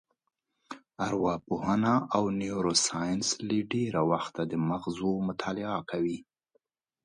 [1.07, 6.17] ارواپوهنه او نیورو ساینس له ډېره وخته د مغز مطالعه کوي.